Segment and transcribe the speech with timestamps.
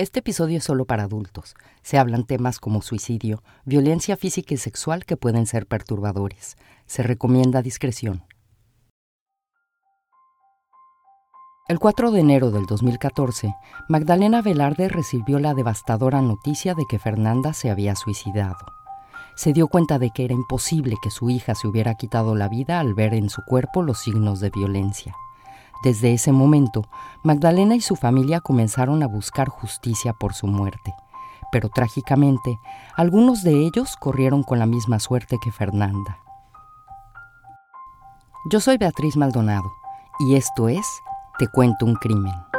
[0.00, 1.54] Este episodio es solo para adultos.
[1.82, 6.56] Se hablan temas como suicidio, violencia física y sexual que pueden ser perturbadores.
[6.86, 8.24] Se recomienda discreción.
[11.68, 13.54] El 4 de enero del 2014,
[13.90, 18.64] Magdalena Velarde recibió la devastadora noticia de que Fernanda se había suicidado.
[19.36, 22.80] Se dio cuenta de que era imposible que su hija se hubiera quitado la vida
[22.80, 25.14] al ver en su cuerpo los signos de violencia.
[25.82, 26.84] Desde ese momento,
[27.22, 30.94] Magdalena y su familia comenzaron a buscar justicia por su muerte,
[31.50, 32.58] pero trágicamente,
[32.96, 36.18] algunos de ellos corrieron con la misma suerte que Fernanda.
[38.50, 39.72] Yo soy Beatriz Maldonado,
[40.18, 40.86] y esto es
[41.38, 42.49] Te cuento un crimen.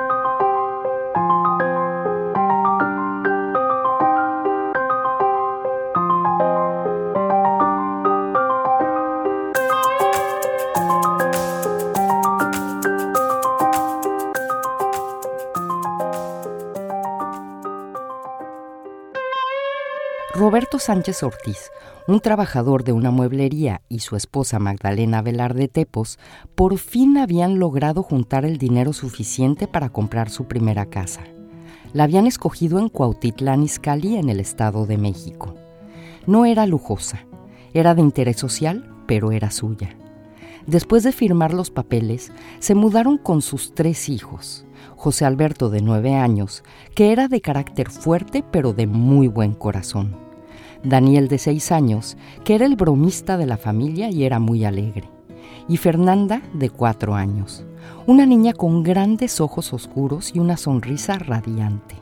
[20.62, 21.71] Roberto Sánchez Ortiz,
[22.07, 26.20] un trabajador de una mueblería, y su esposa Magdalena Velarde Tepos,
[26.54, 31.21] por fin habían logrado juntar el dinero suficiente para comprar su primera casa.
[31.93, 35.55] La habían escogido en Cuautitlán Izcalli, en el Estado de México.
[36.27, 37.26] No era lujosa,
[37.73, 39.98] era de interés social, pero era suya.
[40.67, 44.63] Después de firmar los papeles, se mudaron con sus tres hijos.
[44.95, 50.29] José Alberto de nueve años, que era de carácter fuerte pero de muy buen corazón.
[50.84, 55.10] Daniel de seis años, que era el bromista de la familia y era muy alegre.
[55.68, 57.65] Y Fernanda de cuatro años,
[58.07, 61.96] una niña con grandes ojos oscuros y una sonrisa radiante.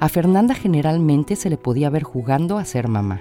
[0.00, 3.20] A Fernanda generalmente se le podía ver jugando a ser mamá.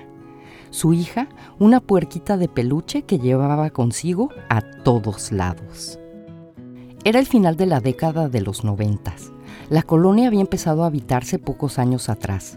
[0.70, 1.28] Su hija,
[1.60, 6.00] una puerquita de peluche que llevaba consigo a todos lados.
[7.04, 9.32] Era el final de la década de los noventas.
[9.70, 12.56] La colonia había empezado a habitarse pocos años atrás,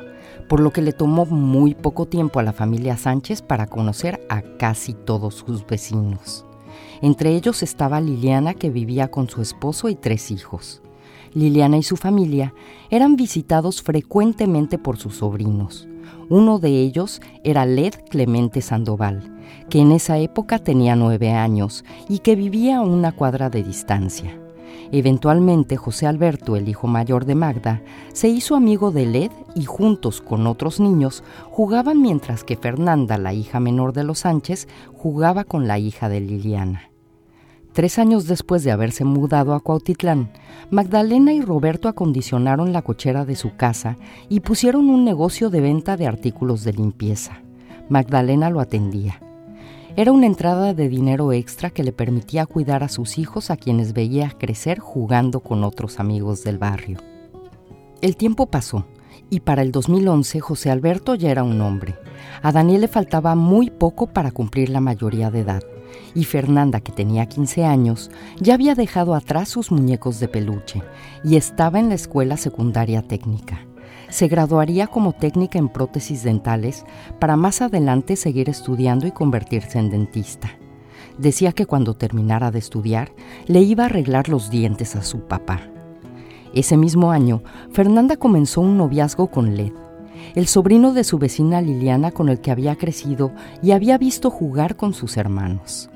[0.48, 4.42] por lo que le tomó muy poco tiempo a la familia Sánchez para conocer a
[4.42, 6.44] casi todos sus vecinos.
[7.02, 10.82] Entre ellos estaba Liliana, que vivía con su esposo y tres hijos.
[11.34, 12.54] Liliana y su familia
[12.90, 15.86] eran visitados frecuentemente por sus sobrinos.
[16.28, 19.36] Uno de ellos era Led Clemente Sandoval,
[19.68, 24.45] que en esa época tenía nueve años y que vivía a una cuadra de distancia.
[24.92, 27.82] Eventualmente José Alberto, el hijo mayor de Magda,
[28.12, 33.32] se hizo amigo de Led y juntos con otros niños jugaban mientras que Fernanda, la
[33.32, 36.90] hija menor de los Sánchez, jugaba con la hija de Liliana.
[37.72, 40.30] Tres años después de haberse mudado a Cuautitlán,
[40.70, 43.98] Magdalena y Roberto acondicionaron la cochera de su casa
[44.30, 47.42] y pusieron un negocio de venta de artículos de limpieza.
[47.90, 49.20] Magdalena lo atendía.
[49.98, 53.94] Era una entrada de dinero extra que le permitía cuidar a sus hijos a quienes
[53.94, 56.98] veía crecer jugando con otros amigos del barrio.
[58.02, 58.86] El tiempo pasó
[59.30, 61.94] y para el 2011 José Alberto ya era un hombre.
[62.42, 65.62] A Daniel le faltaba muy poco para cumplir la mayoría de edad
[66.14, 70.82] y Fernanda, que tenía 15 años, ya había dejado atrás sus muñecos de peluche
[71.24, 73.65] y estaba en la escuela secundaria técnica.
[74.08, 76.84] Se graduaría como técnica en prótesis dentales
[77.18, 80.50] para más adelante seguir estudiando y convertirse en dentista.
[81.18, 83.12] Decía que cuando terminara de estudiar
[83.46, 85.60] le iba a arreglar los dientes a su papá.
[86.54, 89.72] Ese mismo año, Fernanda comenzó un noviazgo con Led,
[90.34, 94.76] el sobrino de su vecina Liliana con el que había crecido y había visto jugar
[94.76, 95.90] con sus hermanos.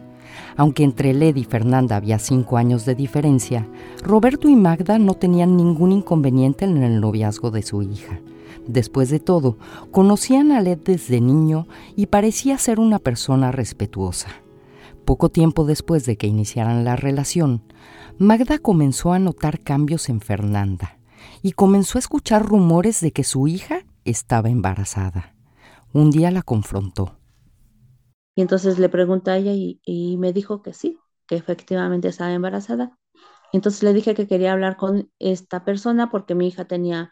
[0.60, 3.66] Aunque entre Led y Fernanda había cinco años de diferencia,
[4.02, 8.20] Roberto y Magda no tenían ningún inconveniente en el noviazgo de su hija.
[8.66, 9.56] Después de todo,
[9.90, 11.66] conocían a Led desde niño
[11.96, 14.28] y parecía ser una persona respetuosa.
[15.06, 17.62] Poco tiempo después de que iniciaran la relación,
[18.18, 20.98] Magda comenzó a notar cambios en Fernanda
[21.40, 25.34] y comenzó a escuchar rumores de que su hija estaba embarazada.
[25.94, 27.19] Un día la confrontó.
[28.34, 32.96] Y entonces le pregunté a ella y, me dijo que sí, que efectivamente estaba embarazada.
[33.52, 37.10] Entonces le dije que quería hablar con esta persona porque mi hija tenía,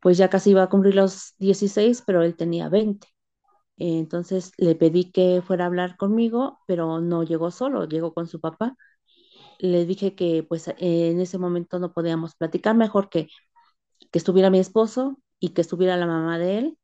[0.00, 3.08] pues ya casi iba a cumplir los 16, pero él tenía 20.
[3.78, 8.40] Entonces le pedí que fuera a hablar conmigo, pero no llegó solo, llegó con su
[8.40, 8.76] papá.
[9.58, 13.28] Le dije que pues en ese momento no podíamos platicar, mejor que,
[14.12, 16.78] que estuviera mi esposo y que estuviera la mamá de él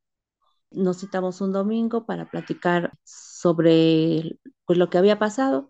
[0.70, 5.68] nos citamos un domingo para platicar sobre pues, lo que había pasado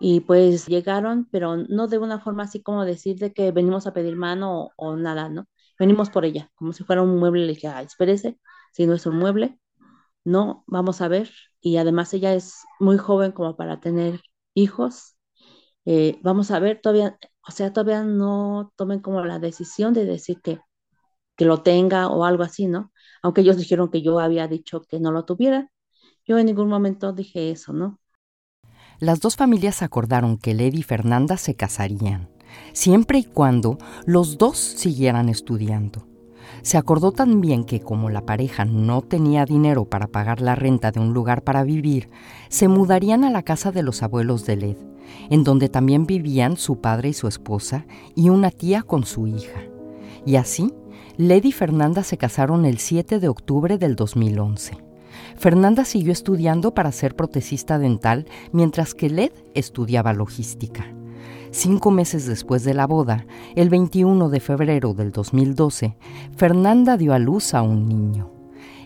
[0.00, 3.92] y pues llegaron, pero no de una forma así como decir de que venimos a
[3.92, 5.46] pedir mano o, nada, ¿no?
[5.78, 7.42] Venimos por ella, como si fuera un mueble.
[7.46, 8.38] Le dije, ah, espérese,
[8.72, 9.58] si no es un mueble,
[10.24, 11.30] no, vamos a ver.
[11.60, 14.20] Y además ella es muy joven como para tener
[14.54, 15.16] hijos.
[15.86, 20.40] Eh, vamos a ver, todavía, o sea, todavía no tomen como la decisión de decir
[20.42, 20.60] que,
[21.40, 22.92] que lo tenga o algo así, ¿no?
[23.22, 25.70] Aunque ellos dijeron que yo había dicho que no lo tuviera,
[26.26, 27.98] yo en ningún momento dije eso, ¿no?
[28.98, 32.28] Las dos familias acordaron que Led y Fernanda se casarían,
[32.74, 36.06] siempre y cuando los dos siguieran estudiando.
[36.60, 41.00] Se acordó también que como la pareja no tenía dinero para pagar la renta de
[41.00, 42.10] un lugar para vivir,
[42.50, 44.76] se mudarían a la casa de los abuelos de Led,
[45.30, 49.62] en donde también vivían su padre y su esposa y una tía con su hija.
[50.26, 50.70] Y así,
[51.20, 54.78] Led y Fernanda se casaron el 7 de octubre del 2011.
[55.36, 60.86] Fernanda siguió estudiando para ser protesista dental mientras que Led estudiaba logística.
[61.50, 65.94] Cinco meses después de la boda, el 21 de febrero del 2012,
[66.38, 68.30] Fernanda dio a luz a un niño.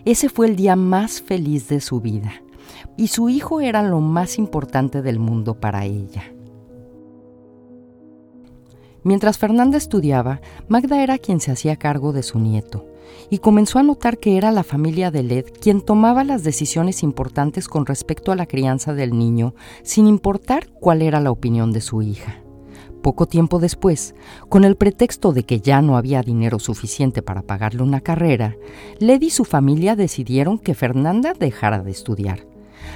[0.03, 2.33] Ese fue el día más feliz de su vida,
[2.97, 6.34] y su hijo era lo más importante del mundo para ella.
[9.05, 12.87] Mientras Fernanda estudiaba, Magda era quien se hacía cargo de su nieto,
[13.29, 17.67] y comenzó a notar que era la familia de Led quien tomaba las decisiones importantes
[17.67, 19.53] con respecto a la crianza del niño,
[19.83, 22.41] sin importar cuál era la opinión de su hija.
[23.03, 24.15] Poco tiempo después,
[24.49, 28.55] con el pretexto de que ya no había dinero suficiente para pagarle una carrera,
[28.97, 32.54] Led y su familia decidieron que Fernanda dejara de estudiar.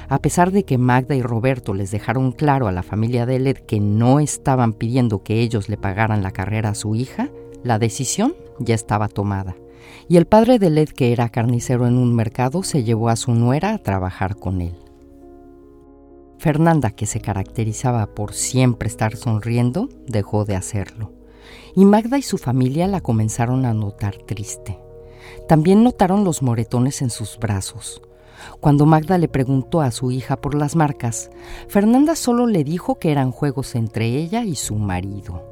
[0.09, 3.57] A pesar de que Magda y Roberto les dejaron claro a la familia de Led
[3.57, 7.29] que no estaban pidiendo que ellos le pagaran la carrera a su hija,
[7.63, 9.55] la decisión ya estaba tomada.
[10.07, 13.33] Y el padre de Led, que era carnicero en un mercado, se llevó a su
[13.33, 14.73] nuera a trabajar con él.
[16.39, 21.13] Fernanda, que se caracterizaba por siempre estar sonriendo, dejó de hacerlo.
[21.75, 24.79] Y Magda y su familia la comenzaron a notar triste.
[25.47, 28.01] También notaron los moretones en sus brazos.
[28.59, 31.29] Cuando Magda le preguntó a su hija por las marcas,
[31.67, 35.43] Fernanda solo le dijo que eran juegos entre ella y su marido.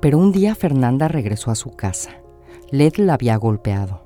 [0.00, 2.10] Pero un día Fernanda regresó a su casa.
[2.70, 4.02] Led la había golpeado.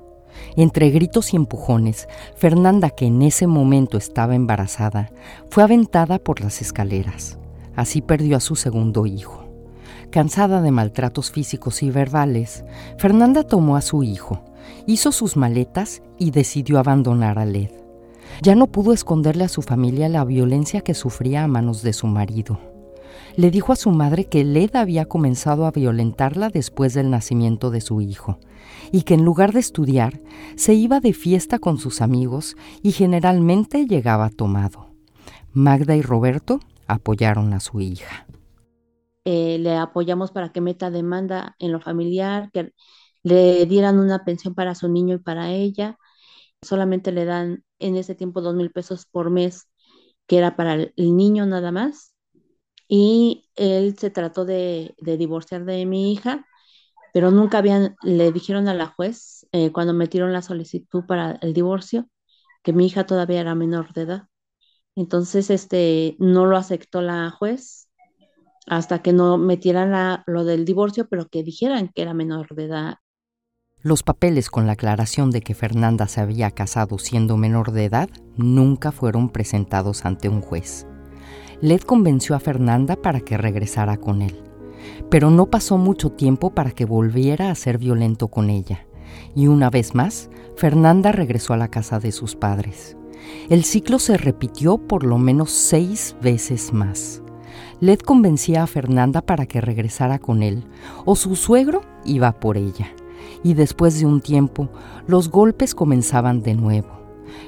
[0.55, 5.11] Entre gritos y empujones, Fernanda, que en ese momento estaba embarazada,
[5.49, 7.37] fue aventada por las escaleras.
[7.75, 9.45] Así perdió a su segundo hijo.
[10.11, 12.63] Cansada de maltratos físicos y verbales,
[12.97, 14.43] Fernanda tomó a su hijo,
[14.87, 17.69] hizo sus maletas y decidió abandonar a Led.
[18.41, 22.07] Ya no pudo esconderle a su familia la violencia que sufría a manos de su
[22.07, 22.59] marido.
[23.35, 27.81] Le dijo a su madre que Led había comenzado a violentarla después del nacimiento de
[27.81, 28.39] su hijo
[28.91, 30.21] y que en lugar de estudiar
[30.55, 34.89] se iba de fiesta con sus amigos y generalmente llegaba tomado.
[35.53, 38.27] Magda y Roberto apoyaron a su hija.
[39.25, 42.73] Eh, le apoyamos para que meta demanda en lo familiar, que
[43.23, 45.97] le dieran una pensión para su niño y para ella.
[46.61, 49.69] Solamente le dan en ese tiempo dos mil pesos por mes,
[50.27, 52.13] que era para el niño nada más.
[52.87, 56.45] Y él se trató de, divorciar de mi hija
[57.13, 61.53] pero nunca habían, le dijeron a la juez eh, cuando metieron la solicitud para el
[61.53, 62.07] divorcio
[62.63, 64.27] que mi hija todavía era menor de edad.
[64.95, 67.89] Entonces, este, no lo aceptó la juez
[68.67, 72.95] hasta que no metieran lo del divorcio, pero que dijeran que era menor de edad.
[73.81, 78.09] Los papeles con la aclaración de que Fernanda se había casado siendo menor de edad
[78.35, 80.85] nunca fueron presentados ante un juez.
[81.61, 84.43] Led convenció a Fernanda para que regresara con él.
[85.09, 88.85] Pero no pasó mucho tiempo para que volviera a ser violento con ella,
[89.33, 92.97] y una vez más, Fernanda regresó a la casa de sus padres.
[93.49, 97.21] El ciclo se repitió por lo menos seis veces más.
[97.79, 100.65] Led convencía a Fernanda para que regresara con él,
[101.05, 102.93] o su suegro iba por ella.
[103.43, 104.69] Y después de un tiempo,
[105.07, 106.99] los golpes comenzaban de nuevo.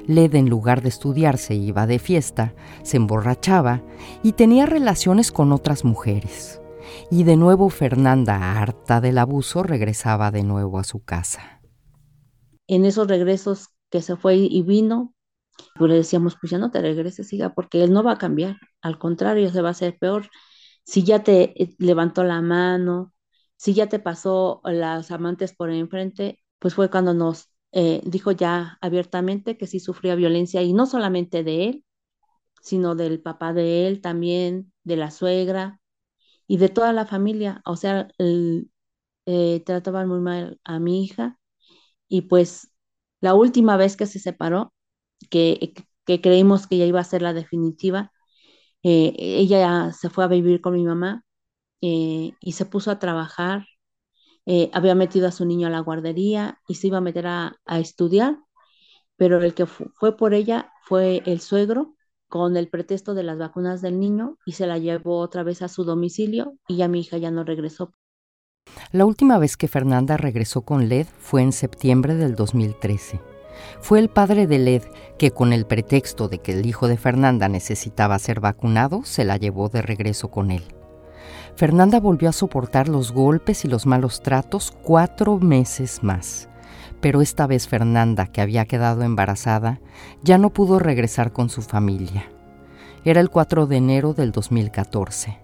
[0.08, 3.82] Led, en lugar de estudiar, se iba de fiesta, se emborrachaba
[4.24, 6.62] y tenía relaciones con otras mujeres
[7.10, 11.62] y de nuevo Fernanda, harta del abuso, regresaba de nuevo a su casa.
[12.68, 15.14] En esos regresos que se fue y vino,
[15.76, 18.58] pues le decíamos, pues ya no te regreses, siga, porque él no va a cambiar,
[18.82, 20.30] al contrario, se va a hacer peor.
[20.84, 23.14] Si ya te eh, levantó la mano,
[23.62, 28.80] si ya te pasó las amantes por enfrente, pues fue cuando nos eh, dijo ya
[28.82, 31.86] abiertamente que sí sufría violencia y no solamente de él,
[32.62, 35.82] sino del papá de él también, de la suegra,
[36.48, 38.10] y de toda la familia, o sea,
[39.26, 41.40] eh, trataban muy mal a mi hija
[42.08, 42.74] y pues
[43.22, 44.74] la última vez que se separó,
[45.30, 45.74] que,
[46.06, 48.12] que creímos que ya iba a ser la definitiva,
[48.84, 51.24] eh, ella se fue a vivir con mi mamá
[51.82, 53.66] eh, y se puso a trabajar,
[54.74, 57.80] había metido a su niño a la guardería y se iba a meter a, a
[57.80, 58.38] estudiar,
[59.16, 61.96] pero el que fue por ella fue el suegro
[62.28, 65.68] con el pretexto de las vacunas del niño y se la llevó otra vez a
[65.68, 67.94] su domicilio y ya mi hija ya no regresó.
[68.92, 73.20] La última vez que Fernanda regresó con Led fue en septiembre del 2013.
[73.82, 74.84] Fue el padre de Led
[75.20, 79.38] que con el pretexto de que el hijo de Fernanda necesitaba ser vacunado, se la
[79.38, 80.64] llevó de regreso con él.
[81.56, 86.50] Fernanda volvió a soportar los golpes y los malos tratos cuatro meses más.
[87.02, 89.80] Pero esta vez Fernanda, que había quedado embarazada,
[90.24, 92.32] ya no pudo regresar con su familia.
[93.04, 95.40] Era el 4 de enero del 2014.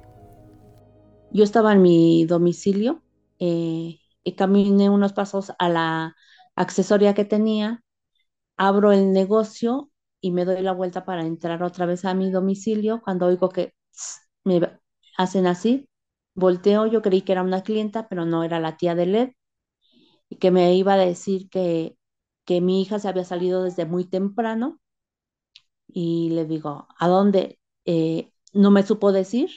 [1.32, 3.02] Yo estaba en mi domicilio
[3.40, 6.16] eh, y caminé unos pasos a la
[6.56, 7.84] accesoria que tenía,
[8.58, 13.02] abro el negocio y me doy la vuelta para entrar otra vez a mi domicilio.
[13.02, 13.74] Cuando oigo que
[14.44, 14.62] me
[15.18, 15.88] hacen así,
[16.38, 19.34] volteo, yo creí que era una clienta, pero no era la tía de LED,
[20.30, 21.98] y que me iba a decir que,
[22.46, 24.80] que mi hija se había salido desde muy temprano.
[25.88, 27.60] Y le digo, ¿a dónde?
[27.86, 29.50] Eh, no me supo decir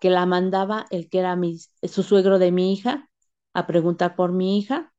[0.00, 3.08] que la mandaba el que era mi, su suegro de mi hija
[3.54, 4.92] a preguntar por mi hija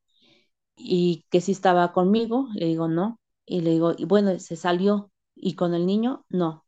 [0.77, 2.49] y que si estaba conmigo.
[2.55, 3.19] Le digo, no.
[3.45, 5.11] Y le digo, y bueno, se salió.
[5.35, 6.25] ¿Y con el niño?
[6.29, 6.65] No.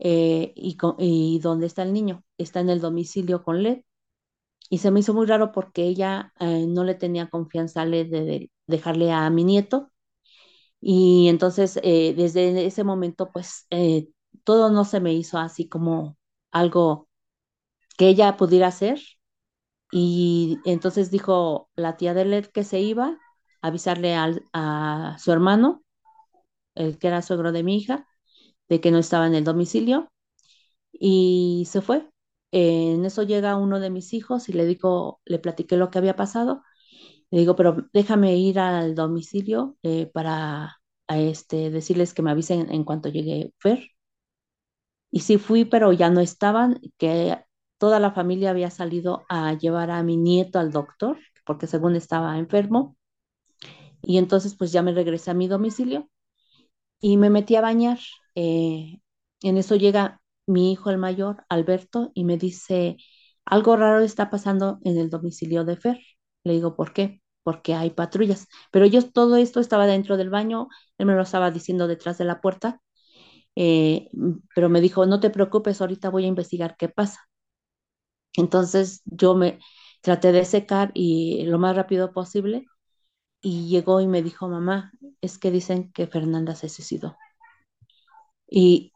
[0.00, 2.23] Eh, y, ¿Y dónde está el niño?
[2.38, 3.82] Está en el domicilio con Led.
[4.70, 8.10] Y se me hizo muy raro porque ella eh, no le tenía confianza a Led
[8.10, 9.90] de, dejarle a mi nieto.
[10.80, 13.66] Y entonces, eh, desde ese momento, pues
[14.44, 16.18] todo no se me hizo así como
[16.52, 17.08] algo
[17.98, 19.00] que ella pudiera hacer.
[19.92, 23.18] Y entonces dijo la tía de Led que se iba
[23.62, 25.84] a avisarle a su hermano,
[26.74, 28.08] el que era suegro de mi hija,
[28.68, 30.12] de que no estaba en el domicilio
[30.92, 32.08] y se fue.
[32.54, 36.14] En eso llega uno de mis hijos y le digo, le platiqué lo que había
[36.16, 36.62] pasado.
[37.30, 42.84] Le digo, pero déjame ir al domicilio eh, para este, decirles que me avisen en
[42.84, 43.88] cuanto llegue Fer.
[45.10, 47.38] Y sí fui, pero ya no estaban, que
[47.78, 52.38] toda la familia había salido a llevar a mi nieto al doctor, porque según estaba
[52.38, 52.96] enfermo.
[54.02, 56.08] Y entonces pues ya me regresé a mi domicilio
[57.00, 57.98] y me metí a bañar.
[58.36, 59.00] Eh,
[59.42, 62.96] en eso llega mi hijo el mayor, Alberto, y me dice,
[63.44, 65.98] algo raro está pasando en el domicilio de Fer.
[66.44, 67.22] Le digo, ¿por qué?
[67.42, 68.48] Porque hay patrullas.
[68.70, 72.24] Pero yo todo esto estaba dentro del baño, él me lo estaba diciendo detrás de
[72.24, 72.80] la puerta,
[73.56, 74.08] eh,
[74.54, 77.20] pero me dijo, no te preocupes, ahorita voy a investigar qué pasa.
[78.34, 79.58] Entonces yo me
[80.02, 82.66] traté de secar y lo más rápido posible
[83.42, 87.16] y llegó y me dijo, mamá, es que dicen que Fernanda se suicidó.
[88.48, 88.92] Y,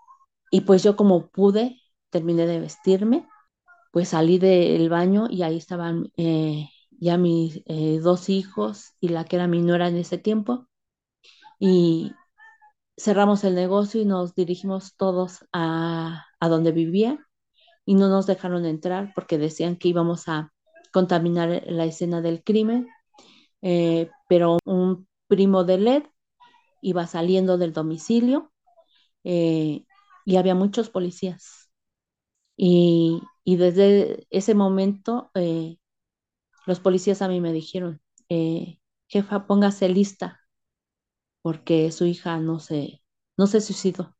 [0.63, 3.27] pues yo como pude, terminé de vestirme,
[3.93, 9.25] pues salí del baño y ahí estaban eh, ya mis eh, dos hijos y la
[9.25, 10.69] que era mi nuera en ese tiempo.
[11.59, 12.13] Y
[12.97, 17.27] cerramos el negocio y nos dirigimos todos a, a donde vivía
[17.87, 20.53] y no nos dejaron entrar porque decían que íbamos a
[20.93, 22.89] contaminar la escena del crimen,
[23.63, 26.05] eh, pero un primo de LED
[26.83, 28.53] iba saliendo del domicilio
[29.25, 29.85] eh,
[30.29, 31.71] y había muchos policías.
[32.55, 35.79] Y, desde ese momento eh,
[36.67, 38.03] los policías a mí me dijeron,
[39.09, 40.39] jefa, póngase lista
[41.41, 43.03] porque su hija no se,
[43.39, 44.17] no se suicidó.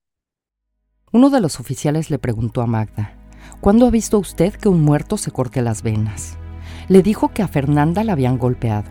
[1.13, 3.15] Uno de los oficiales le preguntó a Magda,
[3.61, 6.39] ¿Cuándo ha visto usted que un muerto se corte las venas?
[6.89, 8.91] Le dijo que a Fernanda la habían golpeado,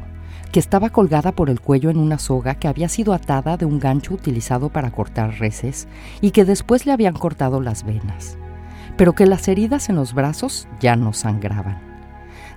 [0.50, 3.80] que estaba colgada por el cuello en una soga que había sido atada de un
[3.80, 5.88] gancho utilizado para cortar reses
[6.22, 8.38] y que después le habían cortado las venas,
[8.98, 11.82] pero que las heridas en los brazos ya no sangraban.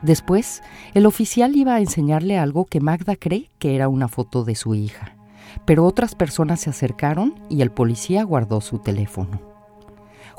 [0.02, 0.62] Después,
[0.94, 4.74] el oficial iba a enseñarle algo que Magda cree que era una foto de su
[4.74, 5.14] hija,
[5.66, 9.49] pero otras personas se acercaron y el policía guardó su teléfono.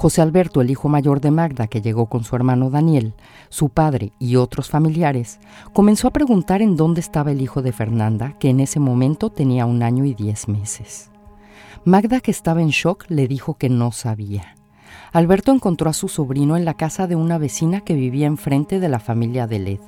[0.01, 3.13] José Alberto, el hijo mayor de Magda, que llegó con su hermano Daniel,
[3.49, 5.39] su padre y otros familiares,
[5.73, 9.67] comenzó a preguntar en dónde estaba el hijo de Fernanda, que en ese momento tenía
[9.67, 11.11] un año y diez meses.
[11.85, 14.55] Magda, que estaba en shock, le dijo que no sabía.
[15.13, 18.89] Alberto encontró a su sobrino en la casa de una vecina que vivía enfrente de
[18.89, 19.79] la familia de Led,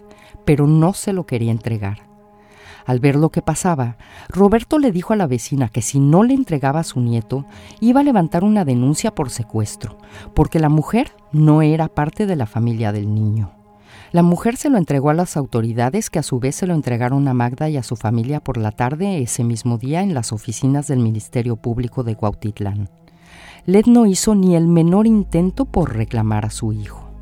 [0.46, 2.13] pero no se lo quería entregar.
[2.86, 3.98] Al ver lo que pasaba,
[4.30, 7.46] Roberto le dijo a la vecina que si no le entregaba a su nieto,
[7.80, 9.98] iba a levantar una denuncia por secuestro,
[10.34, 13.52] porque la mujer no era parte de la familia del niño.
[14.12, 17.28] La mujer se lo entregó a las autoridades que a su vez se lo entregaron
[17.28, 20.88] a Magda y a su familia por la tarde ese mismo día en las oficinas
[20.88, 22.90] del Ministerio Público de Cuautitlán.
[23.66, 27.13] Led no hizo ni el menor intento por reclamar a su hijo.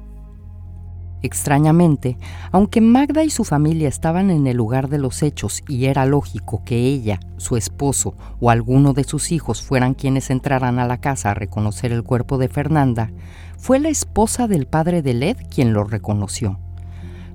[1.24, 2.18] Extrañamente,
[2.52, 6.64] aunque Magda y su familia estaban en el lugar de los hechos y era lógico
[6.66, 11.32] que ella, su esposo o alguno de sus hijos fueran quienes entraran a la casa
[11.32, 13.12] a reconocer el cuerpo de Fernanda,
[13.58, 16.58] fue la esposa del padre de Led quien lo reconoció.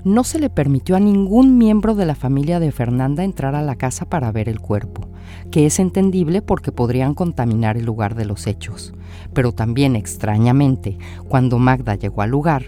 [0.03, 3.75] No se le permitió a ningún miembro de la familia de Fernanda entrar a la
[3.75, 5.09] casa para ver el cuerpo,
[5.51, 8.95] que es entendible porque podrían contaminar el lugar de los hechos.
[9.33, 10.97] Pero también extrañamente,
[11.29, 12.67] cuando Magda llegó al lugar,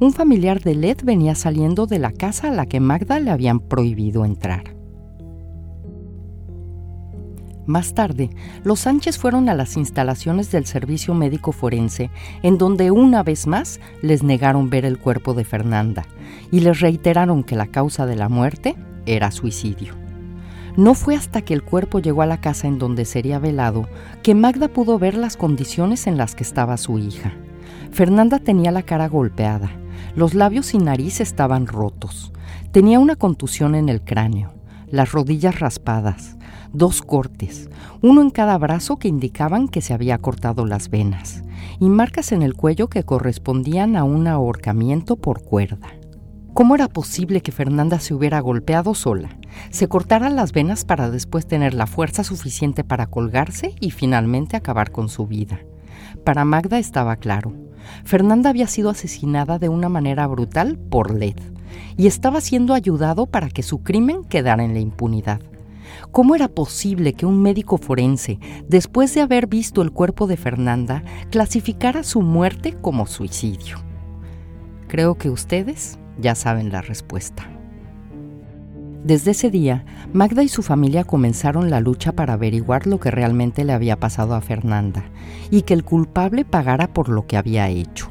[0.00, 3.60] un familiar de Led venía saliendo de la casa a la que Magda le habían
[3.60, 4.74] prohibido entrar.
[7.66, 8.30] Más tarde,
[8.64, 12.10] los Sánchez fueron a las instalaciones del Servicio Médico Forense,
[12.42, 16.06] en donde una vez más les negaron ver el cuerpo de Fernanda
[16.50, 19.94] y les reiteraron que la causa de la muerte era suicidio.
[20.76, 23.86] No fue hasta que el cuerpo llegó a la casa en donde sería velado
[24.22, 27.34] que Magda pudo ver las condiciones en las que estaba su hija.
[27.92, 29.70] Fernanda tenía la cara golpeada,
[30.14, 32.32] los labios y nariz estaban rotos,
[32.72, 34.54] tenía una contusión en el cráneo,
[34.88, 36.36] las rodillas raspadas,
[36.72, 37.68] dos cortes,
[38.02, 41.42] uno en cada brazo que indicaban que se había cortado las venas,
[41.78, 45.88] y marcas en el cuello que correspondían a un ahorcamiento por cuerda.
[46.52, 49.38] ¿Cómo era posible que Fernanda se hubiera golpeado sola,
[49.70, 54.90] se cortara las venas para después tener la fuerza suficiente para colgarse y finalmente acabar
[54.90, 55.60] con su vida?
[56.24, 57.54] Para Magda estaba claro.
[58.04, 61.36] Fernanda había sido asesinada de una manera brutal por Led
[61.96, 65.40] y estaba siendo ayudado para que su crimen quedara en la impunidad.
[66.10, 71.02] ¿Cómo era posible que un médico forense, después de haber visto el cuerpo de Fernanda,
[71.30, 73.78] clasificara su muerte como suicidio?
[74.88, 77.59] Creo que ustedes ya saben la respuesta.
[79.04, 83.64] Desde ese día, Magda y su familia comenzaron la lucha para averiguar lo que realmente
[83.64, 85.04] le había pasado a Fernanda
[85.50, 88.10] y que el culpable pagara por lo que había hecho.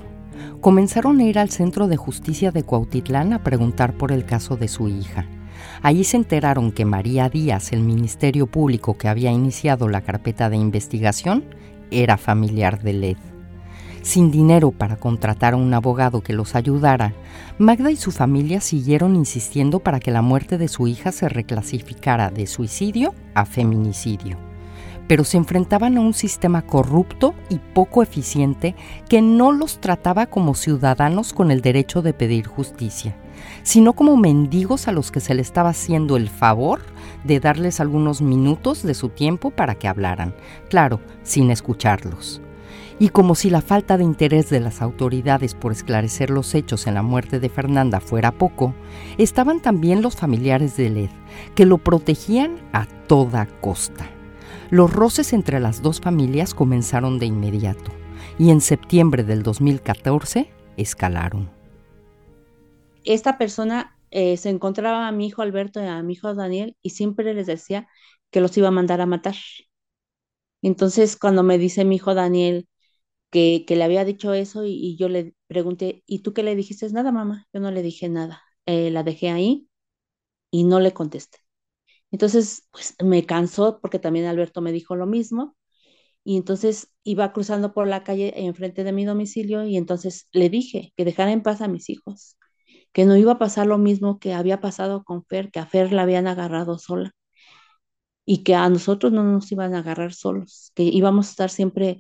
[0.61, 4.67] Comenzaron a ir al Centro de Justicia de Cuautitlán a preguntar por el caso de
[4.67, 5.27] su hija.
[5.83, 10.57] Allí se enteraron que María Díaz, el Ministerio Público que había iniciado la carpeta de
[10.57, 11.45] investigación,
[11.91, 13.17] era familiar de Led.
[14.01, 17.13] Sin dinero para contratar a un abogado que los ayudara,
[17.57, 22.29] Magda y su familia siguieron insistiendo para que la muerte de su hija se reclasificara
[22.29, 24.37] de suicidio a feminicidio.
[25.07, 28.75] Pero se enfrentaban a un sistema corrupto y poco eficiente
[29.09, 33.15] que no los trataba como ciudadanos con el derecho de pedir justicia
[33.63, 36.81] sino como mendigos a los que se le estaba haciendo el favor
[37.23, 40.33] de darles algunos minutos de su tiempo para que hablaran,
[40.69, 42.41] claro, sin escucharlos.
[42.99, 46.95] Y como si la falta de interés de las autoridades por esclarecer los hechos en
[46.95, 48.75] la muerte de Fernanda fuera poco,
[49.17, 51.09] estaban también los familiares de Led,
[51.55, 54.09] que lo protegían a toda costa.
[54.69, 57.91] Los roces entre las dos familias comenzaron de inmediato
[58.37, 61.59] y en septiembre del 2014 escalaron
[63.09, 66.91] esta persona eh, se encontraba a mi hijo Alberto y a mi hijo Daniel y
[66.91, 67.87] siempre les decía
[68.31, 69.35] que los iba a mandar a matar.
[70.61, 72.68] Entonces, cuando me dice mi hijo Daniel
[73.31, 76.89] que, le había dicho eso y, yo le pregunté, ¿y tú qué le dijiste?
[76.91, 78.43] Nada, mamá, yo no le dije nada.
[78.65, 79.67] Eh, la dejé ahí
[80.51, 81.39] y no le contesté.
[82.11, 85.57] Entonces, pues me cansó porque también Alberto me dijo lo mismo.
[86.23, 90.93] Y entonces iba cruzando por la calle enfrente de mi domicilio y entonces le dije
[90.97, 92.37] que dejara en paz a mis hijos
[92.93, 95.91] que no iba a pasar lo mismo que había pasado con Fer, que a Fer
[95.93, 97.13] la habían agarrado sola
[98.25, 101.97] y que a nosotros no nos iban a agarrar solos, que íbamos a estar siempre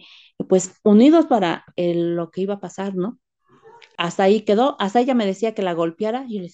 [0.47, 3.19] pues unidos para lo que iba a pasar, ¿no?
[3.97, 6.49] Hasta ahí quedó, hasta ella me decía que la golpeara, yo le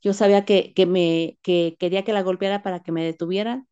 [0.00, 3.68] yo sabía que, que me que quería que la golpeara para que me detuvieran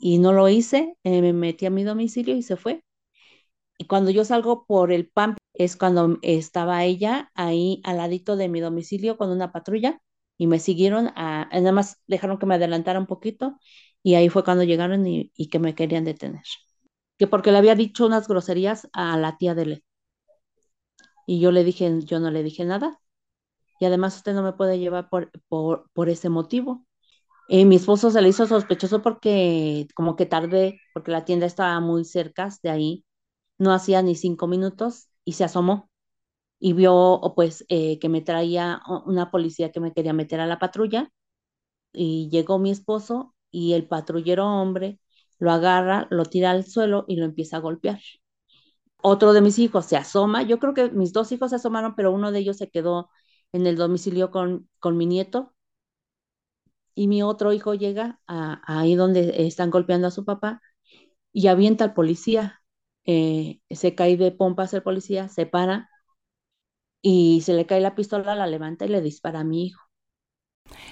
[0.00, 2.82] y no lo hice, eh, me metí a mi domicilio y se fue.
[3.78, 8.48] Y cuando yo salgo por el PAM, es cuando estaba ella ahí al ladito de
[8.48, 10.00] mi domicilio con una patrulla
[10.38, 13.58] y me siguieron, a, nada más dejaron que me adelantara un poquito
[14.02, 16.42] y ahí fue cuando llegaron y, que me querían detener.
[17.20, 19.84] Que porque le había dicho unas groserías a la tía de él.
[21.26, 23.00] Y yo le dije, yo no le dije nada.
[23.80, 26.86] Y además usted no me puede llevar por, por, por ese motivo.
[27.48, 31.80] Y mi esposo se le hizo sospechoso porque como que tardé, porque la tienda estaba
[31.80, 33.04] muy cerca de ahí
[33.58, 35.90] no hacía ni cinco minutos y se asomó
[36.60, 40.58] y vio pues eh, que me traía una policía que me quería meter a la
[40.60, 41.10] patrulla
[41.92, 45.00] y llegó mi esposo y el patrullero hombre
[45.40, 48.00] lo agarra, lo tira al suelo y lo empieza a golpear.
[49.02, 52.12] Otro de mis hijos se asoma, yo creo que mis dos hijos se asomaron, pero
[52.12, 53.10] uno de ellos se quedó
[53.52, 55.54] en el domicilio con, con mi nieto
[56.94, 60.60] y mi otro hijo llega a, ahí donde están golpeando a su papá
[61.32, 62.62] y avienta al policía
[63.06, 65.90] eh, se cae de pompas el policía, se para
[67.02, 69.82] y se le cae la pistola, la levanta y le dispara a mi hijo.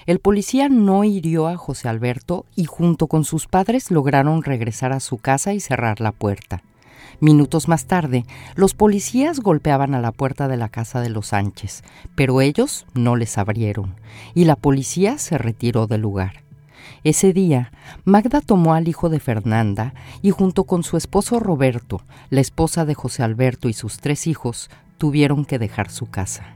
[0.05, 4.99] El policía no hirió a José Alberto y junto con sus padres lograron regresar a
[4.99, 6.63] su casa y cerrar la puerta.
[7.21, 11.83] Minutos más tarde, los policías golpeaban a la puerta de la casa de los Sánchez,
[12.15, 13.95] pero ellos no les abrieron,
[14.33, 16.43] y la policía se retiró del lugar.
[17.03, 17.71] Ese día,
[18.05, 22.93] Magda tomó al hijo de Fernanda y junto con su esposo Roberto, la esposa de
[22.93, 26.55] José Alberto y sus tres hijos, tuvieron que dejar su casa.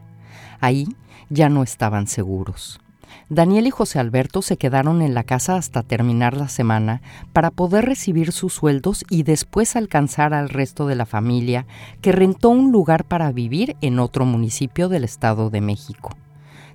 [0.60, 0.88] Ahí
[1.30, 2.80] ya no estaban seguros.
[3.28, 7.00] Daniel y José Alberto se quedaron en la casa hasta terminar la semana
[7.32, 11.66] para poder recibir sus sueldos y después alcanzar al resto de la familia
[12.02, 16.10] que rentó un lugar para vivir en otro municipio del Estado de México.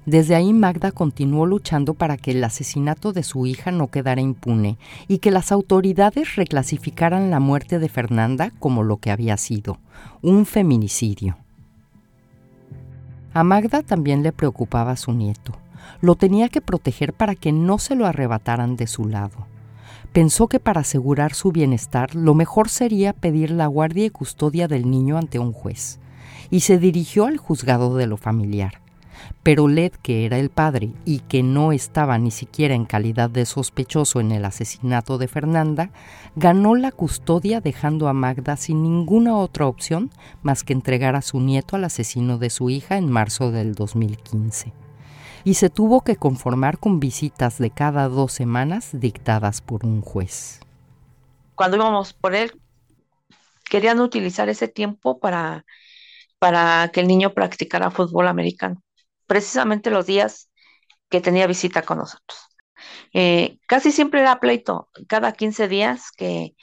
[0.05, 4.79] Desde ahí Magda continuó luchando para que el asesinato de su hija no quedara impune
[5.07, 9.77] y que las autoridades reclasificaran la muerte de Fernanda como lo que había sido,
[10.23, 11.37] un feminicidio.
[13.33, 15.53] A Magda también le preocupaba su nieto
[16.01, 19.47] lo tenía que proteger para que no se lo arrebataran de su lado.
[20.13, 24.89] Pensó que para asegurar su bienestar lo mejor sería pedir la guardia y custodia del
[24.89, 25.99] niño ante un juez,
[26.49, 28.81] y se dirigió al juzgado de lo familiar.
[29.43, 33.45] Pero Led, que era el padre y que no estaba ni siquiera en calidad de
[33.45, 35.91] sospechoso en el asesinato de Fernanda,
[36.35, 40.09] ganó la custodia dejando a Magda sin ninguna otra opción
[40.41, 44.73] más que entregar a su nieto al asesino de su hija en marzo del 2015
[45.43, 50.59] y se tuvo que conformar con visitas de cada dos semanas dictadas por un juez.
[51.55, 52.53] Cuando íbamos por él,
[53.69, 55.65] querían utilizar ese tiempo para,
[56.39, 58.81] para que el niño practicara fútbol americano,
[59.27, 60.49] precisamente los días
[61.09, 62.39] que tenía visita con nosotros.
[63.13, 66.55] Eh, casi siempre era pleito, cada 15 días que,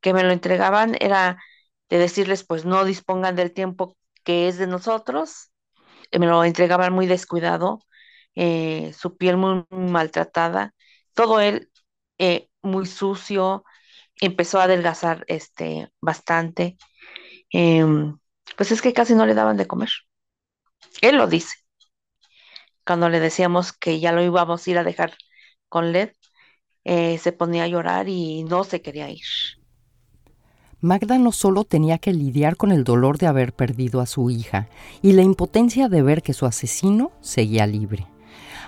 [0.00, 1.38] que me lo entregaban era
[1.88, 5.50] de decirles pues no dispongan del tiempo que es de nosotros,
[6.12, 7.80] me lo entregaban muy descuidado,
[8.34, 10.74] eh, su piel muy, maltratada,
[11.14, 11.70] todo él
[12.18, 13.64] eh, muy sucio,
[14.20, 16.76] empezó a adelgazar este, bastante.
[17.50, 18.18] Em,
[18.56, 19.90] pues es que casi no le daban de comer.
[21.00, 21.56] Él lo dice.
[22.86, 25.14] Cuando le decíamos que ya lo íbamos a ir a dejar
[25.68, 26.12] con Led,
[26.84, 29.24] eh, se ponía a llorar y no se quería ir.
[30.80, 34.68] Magda no solo tenía que lidiar con el dolor de haber perdido a su hija
[35.00, 38.11] y la impotencia de ver que su asesino seguía libre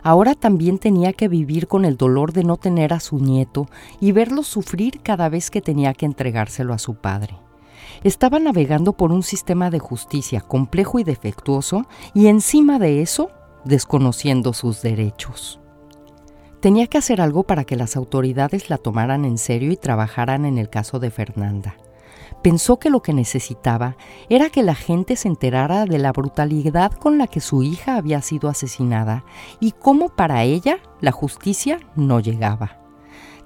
[0.05, 3.67] ahora también tenía que vivir con el dolor de no tener a su nieto
[4.01, 7.37] y verlo sufrir cada vez que tenía que entregárselo a su padre.
[8.05, 13.31] Estaba navegando por un sistema de justicia complejo y defectuoso y encima de eso,
[13.65, 15.59] desconociendo sus derechos.
[16.61, 20.59] Tenía que hacer algo para que las autoridades la tomaran en serio y trabajaran en
[20.59, 21.77] el caso de Fernanda
[22.45, 23.97] pensó que lo que necesitaba
[24.29, 28.21] era que la gente se enterara de la brutalidad con la que su hija había
[28.21, 29.25] sido asesinada
[29.61, 32.83] y cómo para ella la justicia no llegaba.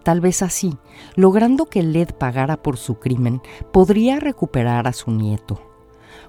[0.02, 0.78] Tal vez así,
[1.14, 3.40] logrando que Led pagara por su crimen,
[3.72, 5.67] podría recuperar a su nieto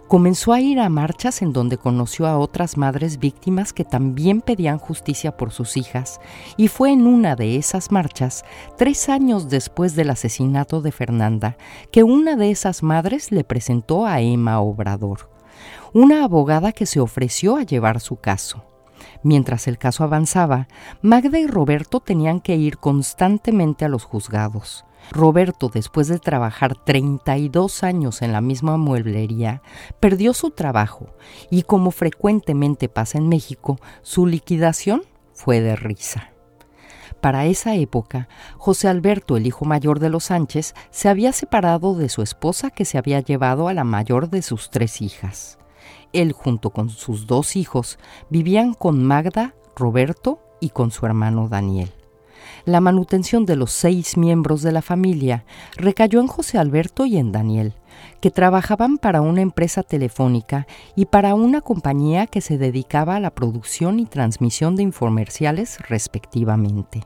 [0.09, 4.79] comenzó a ir a marchas en donde conoció a otras madres víctimas que también pedían
[4.79, 6.19] justicia por sus hijas,
[6.57, 8.43] y fue en una de esas marchas,
[8.75, 11.57] tres años después del asesinato de Fernanda,
[11.91, 15.29] que una de esas madres le presentó a Emma Obrador,
[15.93, 18.65] una abogada que se ofreció a llevar su caso.
[19.21, 20.67] Mientras el caso avanzaba,
[21.03, 24.85] Magda y Roberto tenían que ir constantemente a los juzgados.
[25.11, 29.61] Roberto, después de trabajar 32 años en la misma mueblería,
[29.99, 31.07] perdió su trabajo
[31.49, 35.01] y como frecuentemente pasa en México, su liquidación
[35.33, 36.31] fue de risa.
[37.21, 42.07] Para esa época, José Alberto, el hijo mayor de los Sánchez, se había separado de
[42.07, 45.57] su esposa que se había llevado a la mayor de sus tres hijas.
[46.13, 51.91] Él, junto con sus dos hijos, vivían con Magda, Roberto y con su hermano Daniel
[52.65, 57.31] la manutención de los seis miembros de la familia recayó en José Alberto y en
[57.31, 57.73] Daniel,
[58.21, 63.31] que trabajaban para una empresa telefónica y para una compañía que se dedicaba a la
[63.31, 67.03] producción y transmisión de infomerciales respectivamente.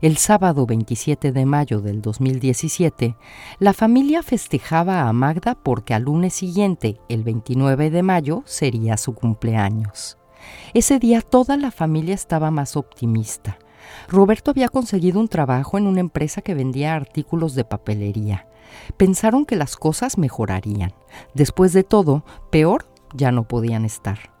[0.00, 3.16] El sábado 27 de mayo del 2017,
[3.58, 9.14] la familia festejaba a Magda porque al lunes siguiente, el 29 de mayo, sería su
[9.14, 10.16] cumpleaños.
[10.72, 13.58] Ese día toda la familia estaba más optimista
[14.08, 18.48] Roberto había conseguido un trabajo en una empresa que vendía artículos de papelería.
[18.96, 20.92] Pensaron que las cosas mejorarían.
[21.34, 24.32] Después de todo, peor ya no podían estar.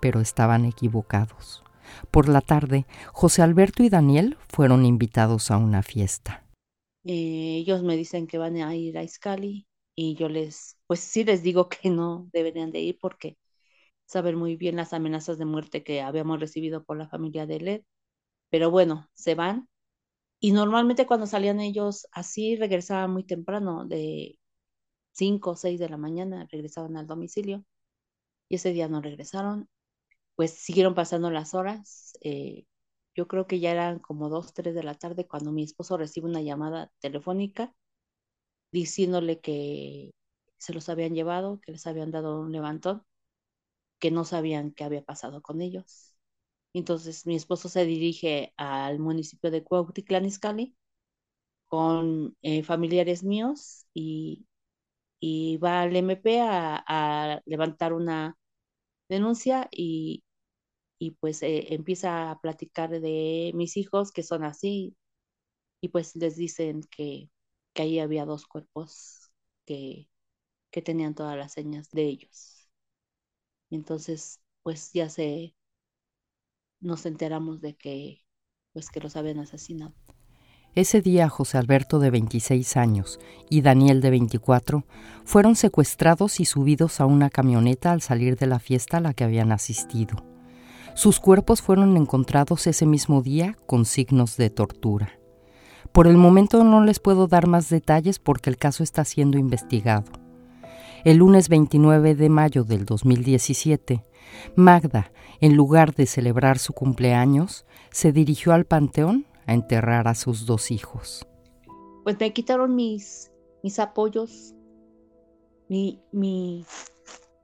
[0.00, 1.62] Pero estaban equivocados.
[2.10, 6.44] Por la tarde, José Alberto y Daniel fueron invitados a una fiesta.
[7.04, 11.24] Eh, ellos me dicen que van a ir a Iscali y yo les, pues sí
[11.24, 13.36] les digo que no deberían de ir porque
[14.06, 17.82] saben muy bien las amenazas de muerte que habíamos recibido por la familia de Led
[18.52, 19.68] pero bueno, se van.
[20.40, 24.38] Y normalmente cuando salían ellos así, regresaban muy temprano de,
[25.12, 27.64] 5 o 6 de la mañana regresaban al domicilio
[28.48, 29.68] y ese día no regresaron.
[30.36, 32.14] Pues siguieron pasando las horas.
[32.22, 32.66] Eh,
[33.16, 36.28] yo creo que ya eran como 2, 3 de la tarde cuando mi esposo recibe
[36.28, 37.74] una llamada telefónica
[38.72, 40.12] diciéndole que
[40.58, 43.04] se los habían llevado, que les habían dado un levantón,
[44.00, 46.11] que no sabían qué había pasado con ellos.
[46.74, 50.74] Entonces mi esposo se dirige al municipio de Cuautitlán Izcalli
[51.68, 54.46] con eh, familiares míos y,
[55.20, 58.36] y, va al MP a, levantar una
[59.08, 60.24] denuncia y,
[60.98, 64.96] y pues eh, empieza a platicar de mis hijos que son así
[65.80, 67.30] y pues les dicen que,
[67.74, 69.32] que ahí había dos cuerpos
[69.66, 70.08] que,
[70.70, 72.68] que tenían todas las señas de ellos.
[73.70, 75.54] Entonces, pues ya se
[76.82, 78.18] nos enteramos de que
[78.72, 79.94] pues que los habían asesinado.
[80.74, 84.86] Ese día José Alberto de 26 años y Daniel de 24
[85.24, 89.24] fueron secuestrados y subidos a una camioneta al salir de la fiesta a la que
[89.24, 90.24] habían asistido.
[90.94, 95.18] Sus cuerpos fueron encontrados ese mismo día con signos de tortura.
[95.92, 100.04] Por el momento no les puedo dar más detalles porque el caso está siendo investigado.
[101.04, 104.04] El lunes 29 de mayo del 2017,
[104.56, 110.46] Magda, en lugar de celebrar su cumpleaños, se dirigió al panteón a enterrar a sus
[110.46, 111.26] dos hijos.
[112.04, 113.30] Pues me quitaron mis,
[113.62, 114.54] mis apoyos,
[115.68, 116.64] mi, mi,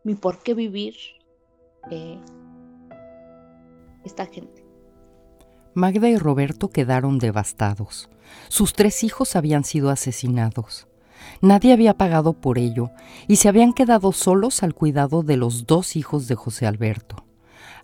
[0.04, 0.94] mi por qué vivir
[1.90, 2.18] eh,
[4.04, 4.64] esta gente.
[5.74, 8.10] Magda y Roberto quedaron devastados.
[8.48, 10.87] Sus tres hijos habían sido asesinados.
[11.40, 12.90] Nadie había pagado por ello
[13.26, 17.28] y se habían quedado solos al cuidado de los dos hijos de José Alberto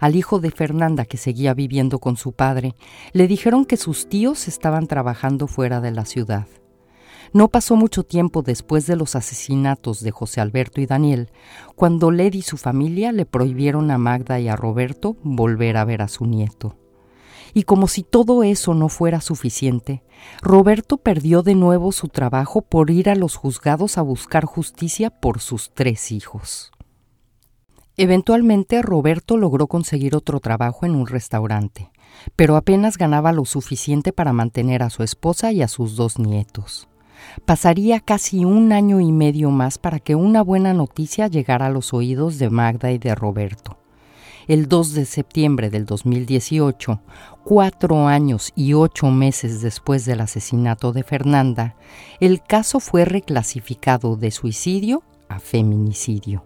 [0.00, 2.74] al hijo de Fernanda que seguía viviendo con su padre,
[3.12, 6.46] le dijeron que sus tíos estaban trabajando fuera de la ciudad.
[7.32, 11.30] No pasó mucho tiempo después de los asesinatos de José Alberto y Daniel,
[11.74, 16.02] cuando Led y su familia le prohibieron a Magda y a Roberto volver a ver
[16.02, 16.76] a su nieto.
[17.54, 20.02] Y como si todo eso no fuera suficiente,
[20.42, 25.40] Roberto perdió de nuevo su trabajo por ir a los juzgados a buscar justicia por
[25.40, 26.72] sus tres hijos.
[27.96, 31.92] Eventualmente Roberto logró conseguir otro trabajo en un restaurante,
[32.34, 36.88] pero apenas ganaba lo suficiente para mantener a su esposa y a sus dos nietos.
[37.44, 41.94] Pasaría casi un año y medio más para que una buena noticia llegara a los
[41.94, 43.78] oídos de Magda y de Roberto.
[44.46, 47.00] El 2 de septiembre del 2018,
[47.44, 51.76] cuatro años y ocho meses después del asesinato de Fernanda,
[52.20, 56.44] el caso fue reclasificado de suicidio a feminicidio.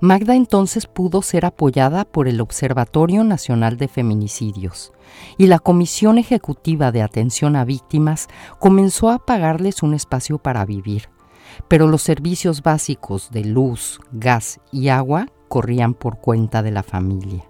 [0.00, 4.92] Magda entonces pudo ser apoyada por el Observatorio Nacional de Feminicidios
[5.38, 8.26] y la Comisión Ejecutiva de Atención a Víctimas
[8.58, 11.08] comenzó a pagarles un espacio para vivir,
[11.68, 17.44] pero los servicios básicos de luz, gas y agua corrían por cuenta de la familia.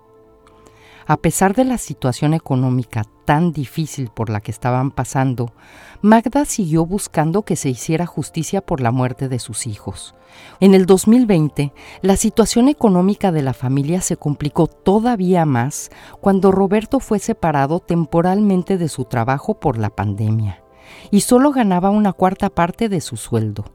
[1.06, 5.52] A pesar de la situación económica tan difícil por la que estaban pasando,
[6.00, 10.16] Magda siguió buscando que se hiciera justicia por la muerte de sus hijos.
[10.58, 16.98] En el 2020, la situación económica de la familia se complicó todavía más cuando Roberto
[16.98, 20.64] fue separado temporalmente de su trabajo por la pandemia
[21.12, 23.66] y solo ganaba una cuarta parte de su sueldo,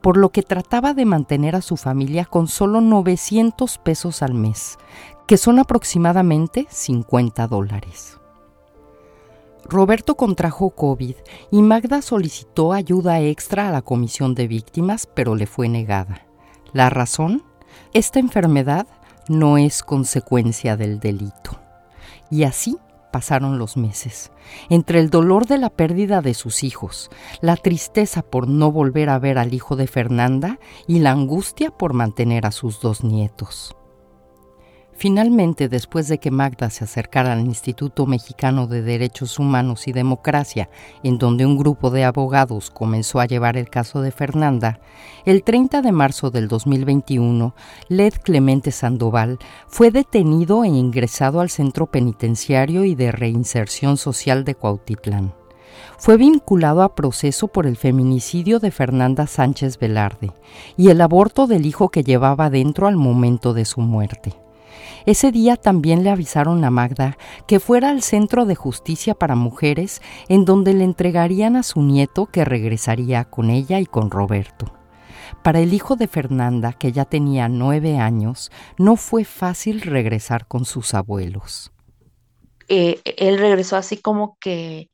[0.00, 4.78] por lo que trataba de mantener a su familia con solo 900 pesos al mes,
[5.26, 8.18] que son aproximadamente 50 dólares.
[9.64, 11.14] Roberto contrajo COVID
[11.50, 16.26] y Magda solicitó ayuda extra a la Comisión de Víctimas, pero le fue negada.
[16.72, 17.44] ¿La razón?
[17.92, 18.86] Esta enfermedad
[19.28, 21.60] no es consecuencia del delito.
[22.30, 22.78] Y así
[23.10, 24.32] pasaron los meses.
[24.68, 29.18] Entre el dolor de la pérdida de sus hijos, la tristeza por no volver a
[29.18, 33.76] ver al hijo de Fernanda y la angustia por mantener a sus dos nietos.
[35.00, 40.68] Finalmente, después de que Magda se acercara al Instituto Mexicano de Derechos Humanos y Democracia,
[41.02, 44.78] en donde un grupo de abogados comenzó a llevar el caso de Fernanda,
[45.24, 47.54] el 30 de marzo del 2021,
[47.88, 54.54] Led Clemente Sandoval fue detenido e ingresado al Centro Penitenciario y de Reinserción Social de
[54.54, 55.32] Cuautitlán.
[55.96, 60.32] Fue vinculado a proceso por el feminicidio de Fernanda Sánchez Velarde
[60.76, 64.39] y el aborto del hijo que llevaba dentro al momento de su muerte.
[65.06, 70.00] Ese día también le avisaron a Magda que fuera al Centro de Justicia para Mujeres
[70.28, 74.72] en donde le entregarían a su nieto que regresaría con ella y con Roberto.
[75.42, 80.64] Para el hijo de Fernanda, que ya tenía nueve años, no fue fácil regresar con
[80.64, 81.72] sus abuelos.
[82.68, 84.90] Eh, él regresó así como que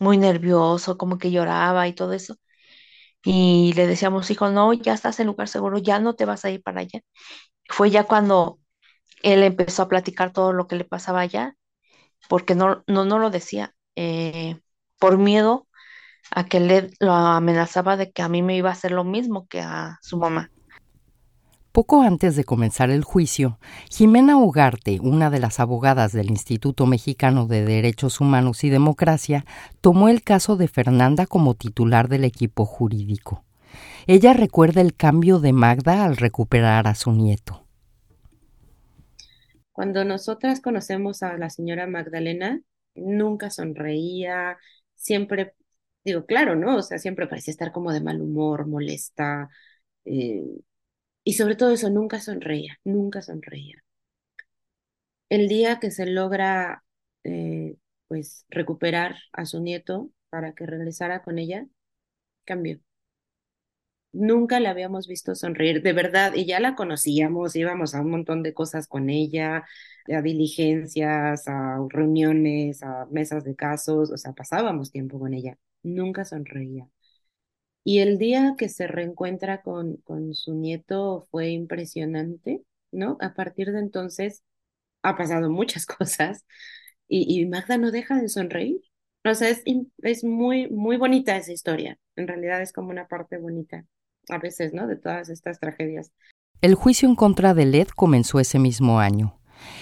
[0.00, 2.36] muy nervioso, como que lloraba y todo eso.
[3.24, 6.50] y le decíamos, hijo, no, ya estás en lugar seguro, ya no te vas a
[6.50, 7.00] ir para allá.
[7.68, 8.60] Fue ya cuando
[9.22, 11.56] él empezó a platicar todo lo que le pasaba allá,
[12.28, 14.60] porque no, no, no lo decía, eh,
[14.98, 15.66] por miedo
[16.30, 19.46] a que le lo amenazaba de que a mí me iba a hacer lo mismo
[19.48, 20.50] que a su mamá.
[21.72, 27.46] Poco antes de comenzar el juicio, Jimena Ugarte, una de las abogadas del Instituto Mexicano
[27.46, 29.44] de Derechos Humanos y Democracia,
[29.80, 33.44] tomó el caso de Fernanda como titular del equipo jurídico.
[34.06, 37.67] Ella recuerda el cambio de Magda al recuperar a su nieto.
[39.78, 42.60] Cuando nosotras conocemos a la señora Magdalena,
[42.96, 44.58] nunca sonreía,
[44.96, 45.54] siempre,
[46.04, 46.78] digo, claro, ¿no?
[46.78, 49.48] O sea, siempre parecía estar como de mal humor, molesta,
[50.04, 50.42] eh,
[51.24, 53.84] y sobre todo eso, nunca sonreía, nunca sonreía.
[55.30, 56.84] El día que se logra,
[57.24, 57.76] eh,
[58.08, 61.66] pues, recuperar a su nieto para que regresara con ella,
[62.46, 62.80] cambió.
[64.12, 68.42] Nunca la habíamos visto sonreír, de verdad, y ya la conocíamos, íbamos a un montón
[68.42, 69.64] de cosas con ella,
[70.12, 75.58] a diligencias, a reuniones, a mesas de casos, o sea, pasábamos tiempo con ella.
[75.82, 76.88] Nunca sonreía.
[77.84, 83.16] Y el día que se reencuentra con, con su nieto fue impresionante, ¿no?
[83.20, 84.42] A partir de entonces
[85.02, 86.44] ha pasado muchas cosas
[87.08, 88.80] y, y Magda no deja de sonreír.
[89.24, 89.62] O sea, es,
[90.02, 91.98] es muy, muy bonita esa historia.
[92.16, 93.84] En realidad es como una parte bonita,
[94.30, 94.86] a veces, ¿no?
[94.86, 96.12] De todas estas tragedias.
[96.60, 99.38] El juicio en contra de Led comenzó ese mismo año.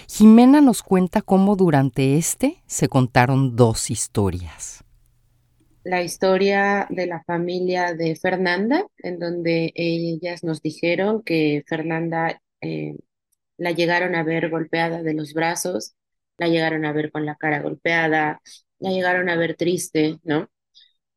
[0.09, 4.87] Jimena nos cuenta cómo durante este se contaron dos historias
[5.87, 12.97] la historia de la familia de Fernanda, en donde ellas nos dijeron que Fernanda eh,
[13.57, 15.95] la llegaron a ver golpeada de los brazos,
[16.39, 18.41] la llegaron a ver con la cara golpeada,
[18.81, 20.49] la llegaron a ver triste, ¿no?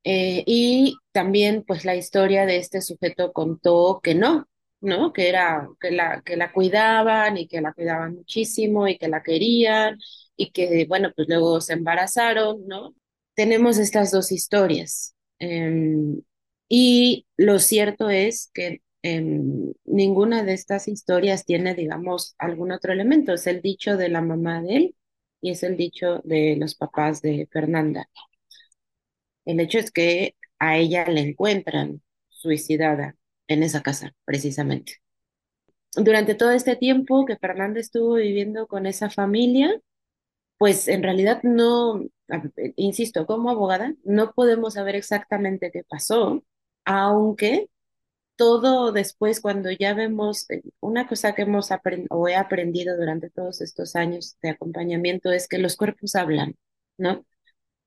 [0.04, 4.48] Eh, y también, pues, la historia de este sujeto contó que no,
[4.82, 5.14] ¿no?
[5.14, 9.24] Que era, que la, que la cuidaban y que la cuidaban muchísimo y que la
[9.24, 9.98] querían
[10.36, 12.96] y que, bueno, pues luego se embarazaron, ¿no?
[13.40, 15.16] tenemos estas dos historias.
[15.40, 16.22] Em,
[16.68, 23.32] y lo cierto es que em, ninguna de estas historias tiene, digamos, algún otro elemento.
[23.34, 24.96] Es el dicho de la mamá de él
[25.40, 28.10] y es el dicho de los papás de Fernanda.
[29.50, 33.16] El hecho es que a ella le encuentran suicidada
[33.48, 34.98] en esa casa, precisamente.
[35.96, 39.82] Durante todo este tiempo que Fernanda estuvo viviendo con esa familia,
[40.60, 42.06] pues en realidad no,
[42.76, 46.44] insisto, como abogada, no podemos saber exactamente qué pasó,
[46.86, 47.70] aunque
[48.36, 53.32] todo después, cuando ya vemos, eh, una cosa que hemos aprendido o he aprendido durante
[53.32, 56.56] todos estos años de acompañamiento es que los cuerpos hablan,
[56.98, 57.26] ¿no?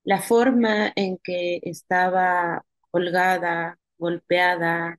[0.04, 4.98] La forma en que estaba colgada, golpeada,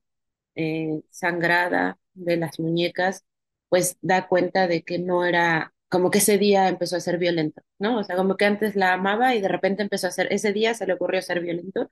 [0.56, 3.24] eh, sangrada de las muñecas,
[3.68, 7.62] pues da cuenta de que no era como que ese día empezó a ser violento,
[7.78, 7.98] ¿no?
[8.00, 10.74] O sea, como que antes la amaba y de repente empezó a ser, ese día
[10.74, 11.90] se le ocurrió ser violento,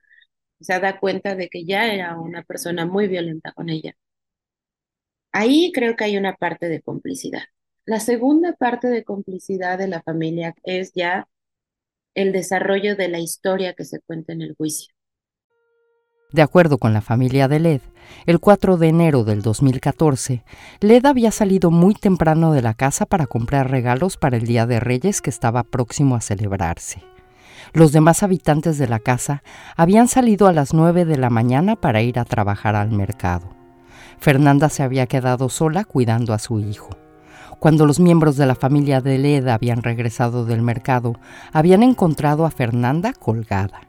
[0.61, 3.95] o sea, da cuenta de que ya era una persona muy violenta con ella.
[5.31, 7.43] Ahí creo que hay una parte de complicidad.
[7.85, 11.27] La segunda parte de complicidad de la familia es ya
[12.15, 14.93] el desarrollo de la historia que se cuenta en el juicio.
[16.31, 17.81] De acuerdo con la familia de Led,
[18.25, 20.43] el 4 de enero del 2014,
[20.79, 24.79] Led había salido muy temprano de la casa para comprar regalos para el Día de
[24.79, 27.03] Reyes que estaba próximo a celebrarse.
[27.71, 29.43] Los demás habitantes de la casa
[29.75, 33.55] habían salido a las 9 de la mañana para ir a trabajar al mercado.
[34.17, 37.02] Fernanda se había quedado sola cuidando a su hijo.
[37.59, 41.15] Cuando los miembros de la familia de Led habían regresado del mercado,
[41.51, 43.81] habían encontrado a Fernanda colgada.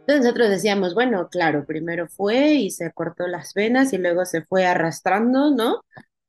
[0.00, 4.42] Entonces nosotros decíamos, bueno, claro, primero fue y se cortó las venas y luego se
[4.42, 5.82] fue arrastrando, ¿no?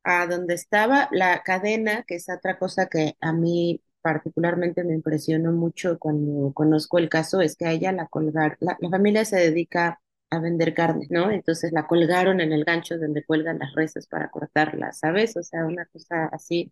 [0.04, 5.54] A donde estaba la cadena, que es otra cosa que a mí particularmente me impresionó
[5.54, 10.02] mucho cuando conozco el caso, es que a ella la colgar, la, familia se dedica
[10.34, 11.32] a vender carne, ¿no?
[11.32, 15.38] Entonces la colgaron en el gancho donde cuelgan las reses para cortarlas, ¿sabes?
[15.38, 16.72] O sea, una cosa así.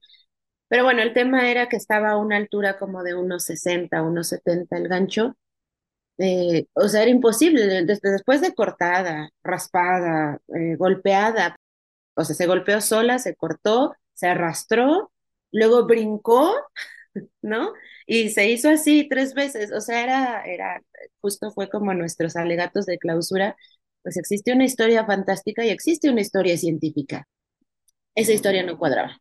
[0.70, 4.30] Pero bueno, el tema era que estaba a una altura como de unos 60, unos
[4.30, 5.38] 70 el gancho
[6.18, 11.56] eh, o sea, era imposible, después de cortada, raspada, eh, golpeada,
[12.16, 15.12] o sea, se golpeó sola, se cortó, se arrastró,
[15.52, 16.54] luego brincó,
[17.42, 17.74] ¿no?
[18.06, 20.82] Y se hizo así tres veces, o sea, era, era,
[21.22, 23.56] justo fue como nuestros alegatos de clausura,
[24.04, 27.28] pues existe una historia fantástica y existe una historia científica.
[28.16, 29.18] Esa historia no cuadraba,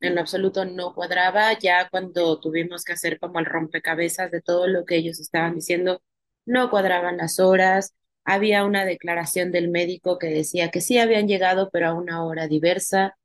[0.00, 4.84] en absoluto no cuadraba, ya cuando tuvimos que hacer como el rompecabezas de todo lo
[4.84, 6.02] que ellos estaban diciendo,
[6.46, 11.70] no cuadraban las horas, había una declaración del médico que decía que sí habían llegado,
[11.72, 13.16] pero a una hora diversa.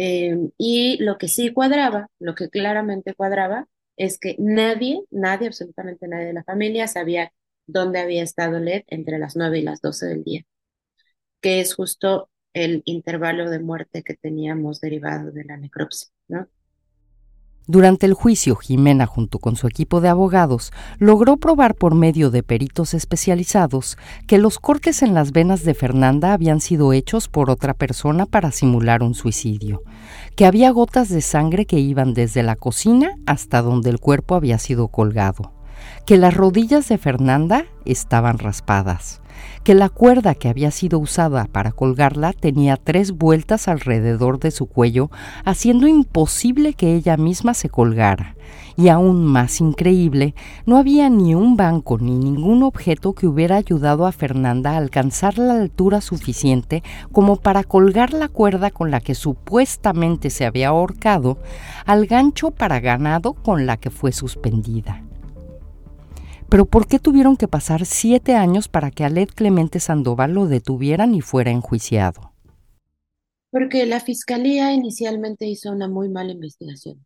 [0.00, 6.06] Em, y lo que sí cuadraba, lo que claramente cuadraba, es que nadie, nadie, absolutamente
[6.06, 7.32] nadie de la familia sabía
[7.66, 10.44] dónde había estado Led entre las 9 y las 12 del día,
[11.40, 16.48] que es justo el intervalo de muerte que teníamos derivado de la necropsia, ¿no?
[17.70, 22.42] Durante el juicio, Jimena, junto con su equipo de abogados, logró probar por medio de
[22.42, 27.74] peritos especializados que los cortes en las venas de Fernanda habían sido hechos por otra
[27.74, 29.82] persona para simular un suicidio,
[30.34, 34.58] que había gotas de sangre que iban desde la cocina hasta donde el cuerpo había
[34.58, 35.52] sido colgado,
[36.06, 39.20] que las rodillas de Fernanda estaban raspadas,
[39.62, 44.66] que la cuerda que había sido usada para colgarla tenía tres vueltas alrededor de su
[44.66, 45.10] cuello,
[45.44, 48.34] haciendo imposible que ella misma se colgara.
[48.76, 54.06] Y aún más increíble, no había ni un banco ni ningún objeto que hubiera ayudado
[54.06, 59.14] a Fernanda a alcanzar la altura suficiente como para colgar la cuerda con la que
[59.14, 61.38] supuestamente se había ahorcado
[61.86, 65.07] al gancho para ganado con la que fue suspendida.
[66.48, 71.14] Pero ¿por qué tuvieron que pasar siete años para que Aled Clemente Sandoval lo detuvieran
[71.14, 72.32] y fuera enjuiciado?
[73.50, 77.04] Porque la fiscalía inicialmente hizo una muy mala investigación.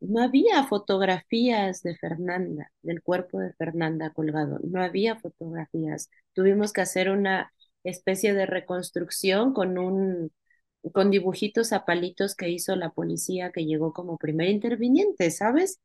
[0.00, 4.58] No había fotografías de Fernanda, del cuerpo de Fernanda colgado.
[4.64, 6.10] No había fotografías.
[6.34, 7.52] Tuvimos que hacer una
[7.84, 10.32] especie de reconstrucción con un
[10.92, 15.78] con dibujitos a palitos que hizo la policía que llegó como primer interviniente, ¿sabes?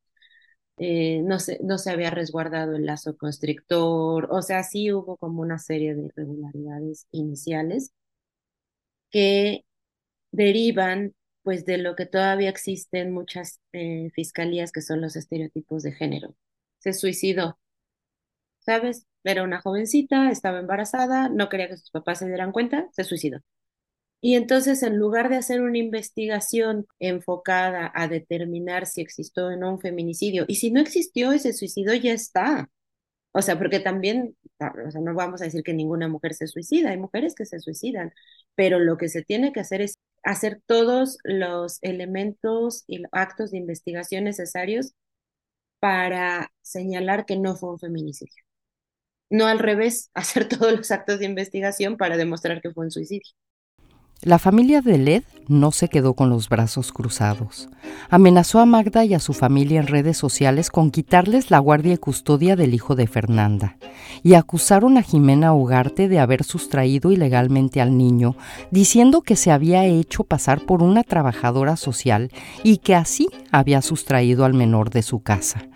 [0.77, 5.41] Eh, no, se, no se había resguardado el lazo constrictor, o sea, sí hubo como
[5.41, 7.93] una serie de irregularidades iniciales
[9.11, 9.65] que
[10.31, 15.93] derivan pues de lo que todavía existen muchas eh, fiscalías que son los estereotipos de
[15.93, 16.35] género.
[16.79, 17.59] Se suicidó,
[18.59, 19.05] ¿sabes?
[19.23, 23.39] Era una jovencita, estaba embarazada, no quería que sus papás se dieran cuenta, se suicidó.
[24.21, 29.71] Y entonces, en lugar de hacer una investigación enfocada a determinar si existió o no
[29.73, 32.69] un feminicidio, y si no existió ese suicidio, ya está.
[33.33, 34.35] O sea, porque también,
[34.87, 37.59] o sea, no vamos a decir que ninguna mujer se suicida, hay mujeres que se
[37.59, 38.11] suicidan,
[38.55, 43.59] pero lo que se tiene que hacer es hacer todos los elementos y actos de
[43.59, 44.93] investigación necesarios
[45.79, 48.43] para señalar que no fue un feminicidio.
[49.29, 53.31] No al revés, hacer todos los actos de investigación para demostrar que fue un suicidio.
[54.23, 57.69] La familia de Led no se quedó con los brazos cruzados.
[58.09, 61.97] Amenazó a Magda y a su familia en redes sociales con quitarles la guardia y
[61.97, 63.77] custodia del hijo de Fernanda,
[64.23, 68.35] y acusaron a Jimena Ugarte de haber sustraído ilegalmente al niño,
[68.71, 72.31] diciendo que se había hecho pasar por una trabajadora social
[72.63, 75.67] y que así había sustraído al menor de su casa.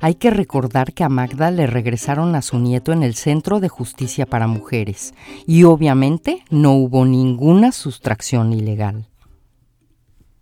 [0.00, 3.68] Hay que recordar que a Magda le regresaron a su nieto en el Centro de
[3.68, 5.14] Justicia para Mujeres
[5.46, 9.06] y obviamente no hubo ninguna sustracción ilegal.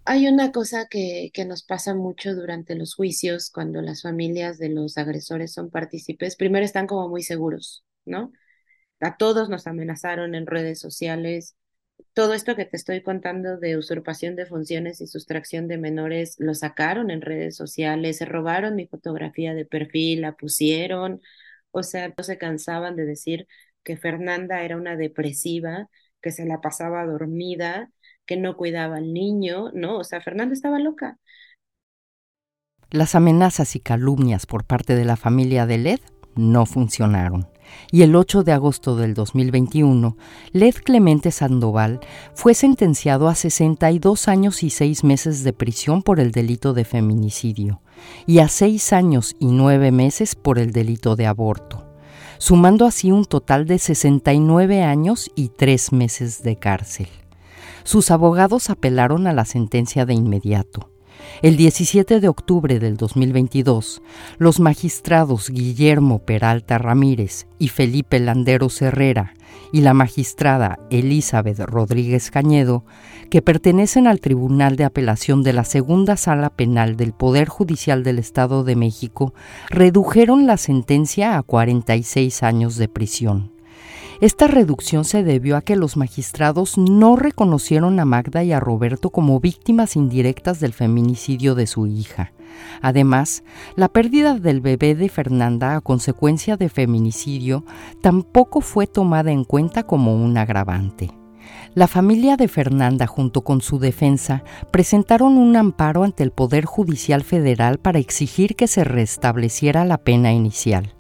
[0.07, 4.69] Hay una cosa que, que, nos pasa mucho durante los juicios cuando las familias de
[4.69, 6.37] los agresores son partícipes.
[6.37, 8.31] Primero están como muy seguros, ¿no?
[9.01, 11.57] A todos nos amenazaron en redes sociales,
[12.15, 16.55] todo esto que te estoy contando de usurpación de funciones y sustracción de menores lo
[16.55, 21.21] sacaron en redes sociales, se robaron mi fotografía de perfil, la pusieron,
[21.73, 23.47] o sea, no se cansaban de decir
[23.83, 25.89] que Fernanda era una depresiva,
[26.21, 27.91] que se la pasaba dormida,
[28.27, 29.99] que no cuidaba al niño, ¿no?
[29.99, 31.19] O sea, Fernanda estaba loca.
[32.91, 36.01] Las amenazas y calumnias por parte de la familia de Led
[36.37, 37.49] no funcionaron
[37.91, 40.17] y el 8 de agosto del 2021,
[40.53, 42.01] Led Clemente Sandoval
[42.35, 47.81] fue sentenciado a 62 años y 6 meses de prisión por el delito de feminicidio
[48.27, 51.87] y a 6 años y 9 meses por el delito de aborto,
[52.39, 57.09] sumando así un total de 69 años y 3 meses de cárcel.
[57.85, 60.94] Sus abogados apelaron a la sentencia de inmediato
[61.43, 64.03] el 17 de octubre del 2022,
[64.39, 69.35] los magistrados Guillermo Peralta Ramírez y Felipe Landeros Herrera
[69.73, 72.85] y la magistrada Elizabeth Rodríguez Cañedo,
[73.31, 78.19] que pertenecen al Tribunal de Apelación de la Segunda Sala Penal del Poder Judicial del
[78.19, 79.35] Estado de México,
[79.71, 83.54] redujeron la sentencia a 46 años de prisión.
[84.25, 89.11] Esta reducción se debió a que los magistrados no reconocieron a Magda y a Roberto
[89.11, 92.33] como víctimas indirectas del feminicidio de su hija.
[92.81, 93.45] Además,
[93.77, 97.67] la pérdida del bebé de Fernanda a consecuencia de feminicidio
[98.01, 101.11] tampoco fue tomada en cuenta como un agravante.
[101.75, 107.25] La familia de Fernanda, junto con su defensa, presentaron un amparo ante el Poder Judicial
[107.25, 110.95] Federal para exigir que se restableciera la pena inicial.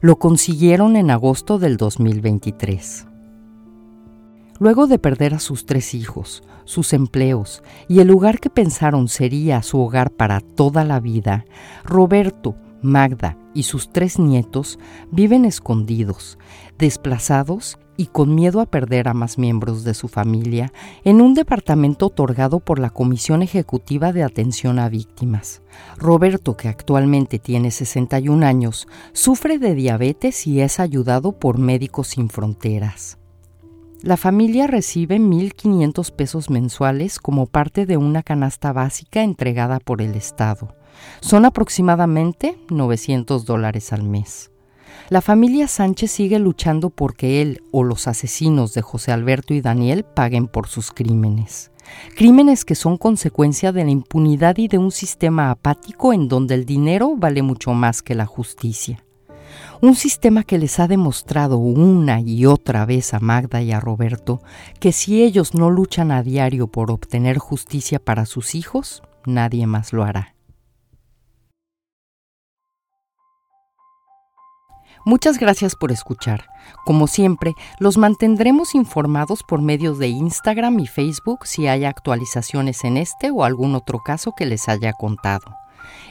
[0.00, 3.06] Lo consiguieron en agosto del 2023.
[4.58, 9.62] Luego de perder a sus tres hijos, sus empleos y el lugar que pensaron sería
[9.62, 11.46] su hogar para toda la vida,
[11.82, 14.78] Roberto, Magda y sus tres nietos
[15.10, 16.38] viven escondidos,
[16.78, 20.72] desplazados y con miedo a perder a más miembros de su familia
[21.04, 25.60] en un departamento otorgado por la Comisión Ejecutiva de Atención a Víctimas.
[25.98, 32.30] Roberto, que actualmente tiene 61 años, sufre de diabetes y es ayudado por Médicos Sin
[32.30, 33.18] Fronteras.
[34.00, 40.14] La familia recibe 1.500 pesos mensuales como parte de una canasta básica entregada por el
[40.14, 40.74] Estado.
[41.20, 44.50] Son aproximadamente 900 dólares al mes.
[45.10, 50.04] La familia Sánchez sigue luchando porque él o los asesinos de José Alberto y Daniel
[50.04, 51.72] paguen por sus crímenes.
[52.14, 56.64] Crímenes que son consecuencia de la impunidad y de un sistema apático en donde el
[56.64, 59.04] dinero vale mucho más que la justicia.
[59.80, 64.40] Un sistema que les ha demostrado una y otra vez a Magda y a Roberto
[64.78, 69.92] que si ellos no luchan a diario por obtener justicia para sus hijos, nadie más
[69.92, 70.36] lo hará.
[75.04, 76.48] Muchas gracias por escuchar.
[76.84, 82.96] Como siempre, los mantendremos informados por medios de Instagram y Facebook si hay actualizaciones en
[82.96, 85.56] este o algún otro caso que les haya contado.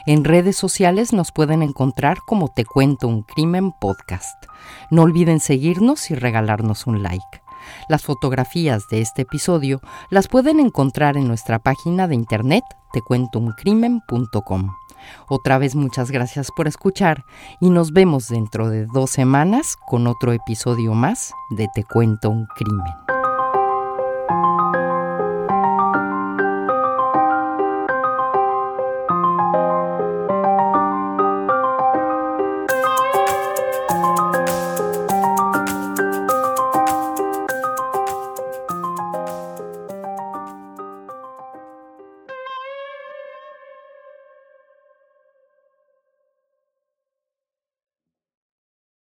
[0.06, 4.44] En redes sociales nos pueden encontrar como Te Cuento un Crimen Podcast.
[4.90, 7.42] No olviden seguirnos y regalarnos un like.
[7.88, 9.80] Las fotografías de este episodio
[10.10, 14.79] las pueden encontrar en nuestra página de internet tecuentouncrimen.com.
[15.28, 17.24] Otra vez muchas gracias por escuchar
[17.60, 22.46] y nos vemos dentro de dos semanas con otro episodio más de Te cuento un
[22.46, 23.19] crimen.